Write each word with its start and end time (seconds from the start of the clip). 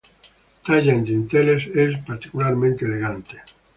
Talla 0.65 0.93
en 0.95 1.03
dinteles 1.05 1.67
es 1.75 1.95
particularmente 2.03 2.85
elegante. 2.85 3.43